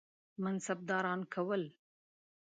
[0.43, 1.61] منصبداران کول.